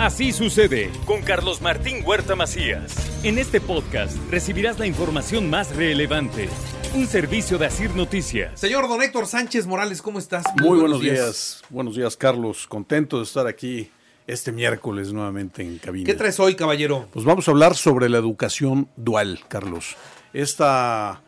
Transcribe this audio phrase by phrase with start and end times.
[0.00, 3.22] Así sucede con Carlos Martín Huerta Macías.
[3.22, 6.48] En este podcast recibirás la información más relevante.
[6.94, 8.58] Un servicio de Asir Noticias.
[8.58, 10.46] Señor Don Héctor Sánchez Morales, ¿cómo estás?
[10.58, 11.16] Muy, Muy buenos, días.
[11.16, 11.62] días.
[11.68, 12.66] Buenos días, Carlos.
[12.66, 13.90] Contento de estar aquí
[14.26, 16.06] este miércoles nuevamente en cabina.
[16.06, 17.06] ¿Qué traes hoy, caballero?
[17.12, 19.98] Pues vamos a hablar sobre la educación dual, Carlos.
[20.32, 21.20] Esta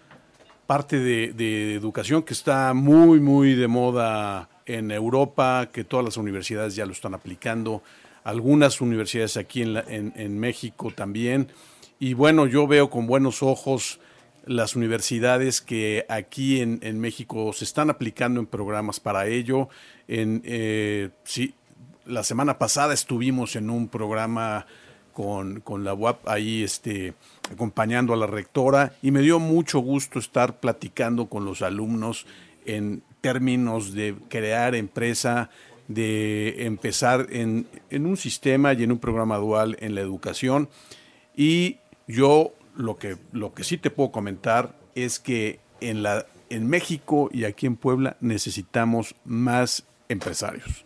[0.66, 6.74] parte de, educación que está muy, muy de moda en Europa, que todas las universidades
[6.74, 7.82] ya lo están aplicando,
[8.24, 11.48] algunas universidades aquí en, en, México también.
[11.98, 14.00] Y bueno, yo veo con buenos ojos
[14.44, 19.68] las universidades que aquí en, en México se están aplicando en programas para ello.
[20.08, 21.54] En, eh, sí,
[22.06, 24.66] la semana pasada estuvimos en un programa
[25.12, 27.14] con, con, la UAP ahí este,
[27.50, 32.26] acompañando a la rectora y me dio mucho gusto estar platicando con los alumnos
[32.64, 35.50] en términos de crear empresa,
[35.88, 40.68] de empezar en, en un sistema y en un programa dual en la educación.
[41.36, 46.68] Y yo lo que, lo que sí te puedo comentar es que en, la, en
[46.68, 50.84] México y aquí en Puebla necesitamos más empresarios.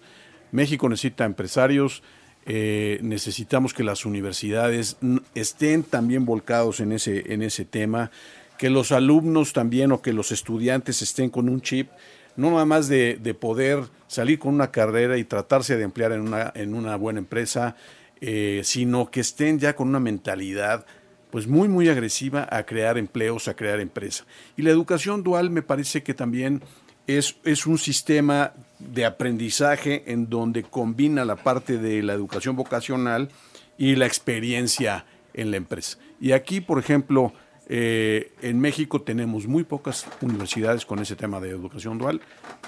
[0.53, 2.03] México necesita empresarios,
[2.47, 4.97] eh, necesitamos que las universidades
[5.34, 8.10] estén también volcados en ese, en ese tema,
[8.56, 11.90] que los alumnos también o que los estudiantes estén con un chip,
[12.36, 16.52] no nada más de, poder salir con una carrera y tratarse de emplear en una,
[16.54, 17.76] en una buena empresa,
[18.20, 20.86] eh, sino que estén ya con una mentalidad
[21.30, 24.24] pues muy muy agresiva a crear empleos, a crear empresa.
[24.56, 26.62] Y la educación dual me parece que también
[27.06, 33.28] es, es un sistema de aprendizaje en donde combina la parte de la educación vocacional
[33.76, 35.04] y la experiencia
[35.34, 35.98] en la empresa.
[36.20, 37.32] Y aquí, por ejemplo,
[37.69, 42.21] eh, en México tenemos muy pocas universidades con ese tema de educación dual.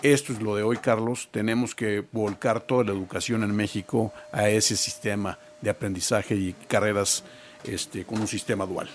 [0.02, 1.28] Esto es lo de hoy, Carlos.
[1.30, 7.24] Tenemos que volcar toda la educación en México a ese sistema de aprendizaje y carreras
[7.64, 8.88] este, con un sistema dual.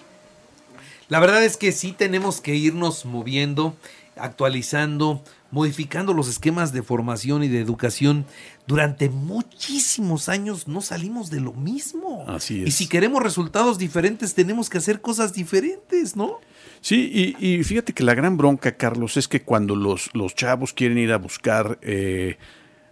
[1.09, 3.75] La verdad es que sí tenemos que irnos moviendo
[4.15, 8.25] actualizando, modificando los esquemas de formación y de educación.
[8.67, 12.25] Durante muchísimos años no salimos de lo mismo.
[12.27, 12.69] Así es.
[12.69, 16.39] Y si queremos resultados diferentes, tenemos que hacer cosas diferentes, ¿no?
[16.81, 20.97] Sí, y, fíjate que la gran bronca, Carlos, es que cuando los, los chavos quieren
[20.97, 22.37] ir a buscar eh,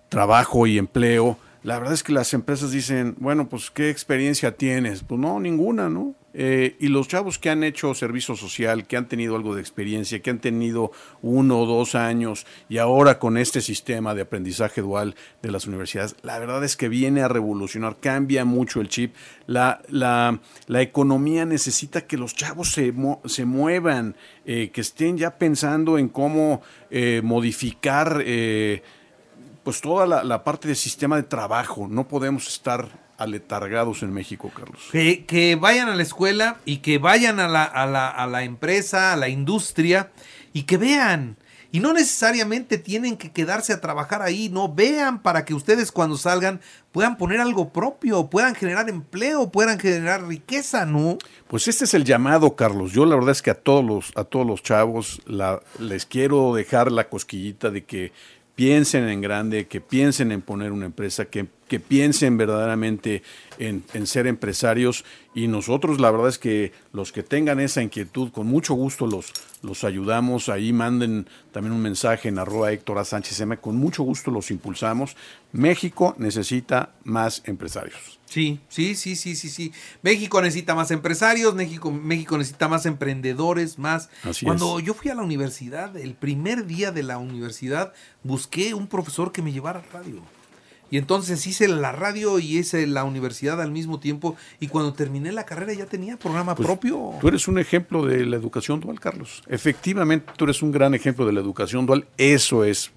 [0.07, 5.03] trabajo y empleo, la verdad es que las empresas dicen, bueno, pues ¿qué experiencia tienes?
[5.03, 6.15] Pues no, ninguna, ¿no?
[6.33, 10.21] Eh, y los chavos que han hecho servicio social, que han tenido algo de experiencia,
[10.21, 15.15] que han tenido uno o dos años y ahora con este sistema de aprendizaje dual
[15.41, 19.13] de las universidades, la verdad es que viene a revolucionar, cambia mucho el chip.
[19.45, 22.93] La, la, la economía necesita que los chavos se,
[23.25, 28.23] se muevan, eh, que estén ya pensando en cómo eh, modificar
[29.63, 31.87] pues toda la, la parte del sistema de trabajo.
[31.89, 32.89] No podemos estar
[33.21, 34.81] aletargados en México, Carlos.
[34.91, 39.13] Que, vayan a la escuela y que vayan a la, a, la, a la empresa,
[39.13, 40.11] a la industria
[40.53, 41.37] y que vean.
[41.73, 46.17] Y no necesariamente tienen que quedarse a trabajar ahí, no vean para que ustedes cuando
[46.17, 46.59] salgan
[46.91, 51.17] puedan poner algo propio, puedan generar empleo, puedan generar riqueza, ¿no?
[51.47, 52.91] Pues este es el llamado, Carlos.
[52.91, 56.53] Yo la verdad es que a todos los, a todos los chavos la, les quiero
[56.53, 58.11] dejar la cosquillita de que
[58.55, 63.23] piensen en grande, que piensen en poner una empresa, que, que piensen verdaderamente
[63.57, 68.29] en, en, ser empresarios y nosotros la verdad es que los que tengan esa inquietud,
[68.29, 73.05] con mucho gusto los, los ayudamos, ahí manden también un mensaje en arroba Héctor A.
[73.05, 75.15] Sánchez M, con mucho gusto los impulsamos.
[75.53, 78.19] México necesita más empresarios.
[78.25, 79.71] Sí, sí, sí, sí, sí, sí.
[80.01, 84.09] México necesita más empresarios, México, México necesita más emprendedores, más.
[84.43, 89.31] Cuando yo fui a la universidad, el primer día de la universidad, busqué un profesor
[89.31, 90.21] que me llevara a radio.
[90.91, 94.35] Y entonces hice la radio y hice la universidad al mismo tiempo.
[94.59, 97.13] Y cuando terminé la carrera ya tenía programa pues, propio.
[97.21, 99.41] Tú eres un ejemplo de la educación dual, Carlos.
[99.47, 102.05] Efectivamente, tú eres un gran ejemplo de la educación dual.
[102.17, 102.91] Eso es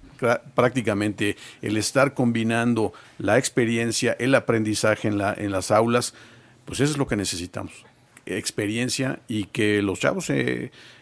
[0.55, 6.15] prácticamente el estar combinando la experiencia, el aprendizaje en, la, en las aulas.
[6.65, 7.87] Pues eso es lo que necesitamos.
[8.27, 10.33] Experiencia y que los chavos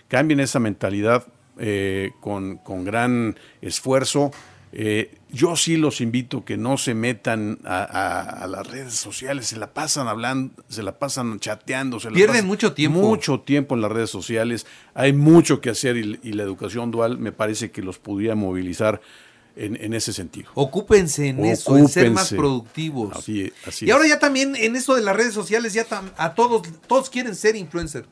[0.09, 1.27] cambien esa mentalidad
[1.59, 4.31] eh, con, con gran esfuerzo
[4.75, 9.75] Eh, yo sí los invito que no se metan a, las redes sociales, se la
[9.75, 13.01] pasan hablando, se la pasan chateando, se pierden mucho tiempo.
[13.01, 17.33] Mucho tiempo en las redes sociales, hay mucho que hacer y, la educación dual me
[17.33, 19.03] parece que los pudiera movilizar
[19.57, 20.51] en, ese sentido.
[20.55, 23.15] Ocúpense en eso, en ser más productivos.
[23.15, 25.87] Así, así y ahora ya también en eso de las redes sociales, ya
[26.17, 28.07] a todos, todos quieren ser influencer.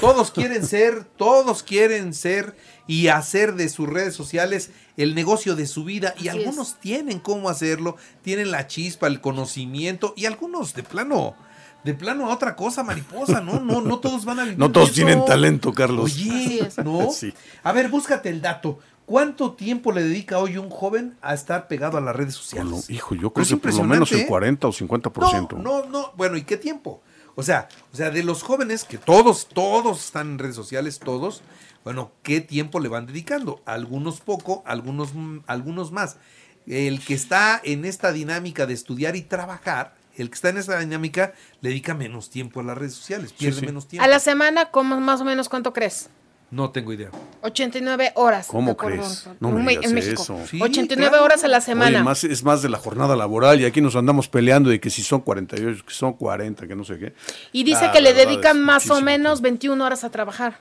[0.00, 5.66] Todos quieren ser, todos quieren ser y hacer de sus redes sociales el negocio de
[5.66, 6.14] su vida.
[6.18, 11.34] y algunos tienen cómo hacerlo, tienen la chispa, el conocimiento, y algunos de plano.
[11.84, 13.60] De plano a otra cosa, mariposa, ¿no?
[13.60, 14.58] No, no todos van a vivir.
[14.58, 16.14] No todos tienen talento, Carlos.
[16.14, 17.10] Oye, ¿no?
[17.62, 18.78] A ver, búscate el dato.
[19.04, 22.88] ¿Cuánto tiempo le dedica hoy un joven a estar pegado a las redes sociales?
[22.88, 25.58] hijo, yo creo que por lo menos el 40 o 50%.
[25.58, 26.12] No, no, no.
[26.16, 27.02] Bueno, ¿y qué tiempo?
[27.36, 31.42] O sea, o sea, de los jóvenes que todos, todos están en redes sociales, todos,
[31.82, 33.60] bueno, ¿qué tiempo le van dedicando?
[33.66, 35.10] Algunos poco, algunos,
[35.46, 36.16] algunos más.
[36.66, 40.78] El que está en esta dinámica de estudiar y trabajar, el que está en esta
[40.78, 44.04] dinámica le dedica menos tiempo a las redes sociales, pierde menos tiempo.
[44.04, 46.08] A la semana, ¿cómo, más o menos cuánto crees?
[46.54, 47.10] No tengo idea.
[47.40, 48.46] 89 horas.
[48.46, 49.28] ¿Cómo crees?
[49.40, 50.22] No me en México.
[50.22, 50.38] Eso.
[50.60, 52.04] 89 horas a la semana.
[52.04, 55.02] más, es más de la jornada laboral y aquí nos andamos peleando de que si
[55.02, 57.12] son 48, que son 40, que no sé qué.
[57.50, 60.58] Y dice ah, que le dedican más o menos 21 horas a trabajar.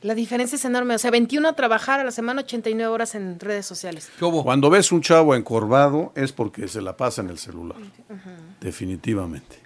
[0.00, 0.94] La diferencia es enorme.
[0.94, 4.10] O sea, 21 a trabajar a la semana, 89 horas en redes sociales.
[4.18, 7.76] Cuando ves un chavo encorvado es porque se la pasa en el celular.
[8.62, 9.58] Definitivamente.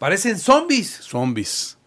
[0.00, 0.90] Parecen zombies.
[0.90, 1.78] Zombies.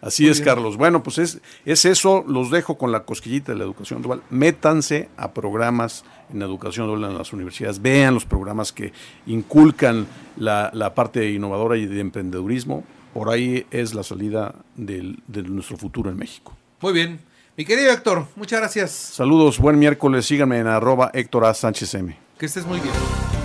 [0.00, 0.76] Así es, Carlos.
[0.76, 4.22] Bueno, pues es, es eso, los dejo con la cosquillita de la educación dual.
[4.30, 8.92] Métanse a programas en educación dual en las universidades, vean los programas que
[9.26, 10.06] inculcan
[10.36, 12.84] la, parte innovadora y de emprendedurismo.
[13.12, 16.56] Por ahí es la salida de nuestro futuro en México.
[16.80, 17.18] Muy bien.
[17.56, 18.92] Mi querido Héctor, muchas gracias.
[18.92, 20.26] Saludos, buen miércoles.
[20.26, 21.54] Síganme en arroba Héctor A.
[21.54, 22.16] Sánchez M.
[22.38, 22.94] Que estés muy bien.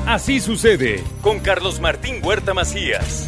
[0.06, 3.28] Así sucede con Carlos Martín Huerta Macías.